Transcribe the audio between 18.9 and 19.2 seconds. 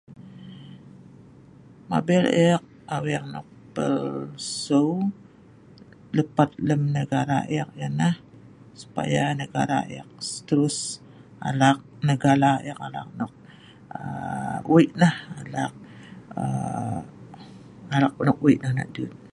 dut.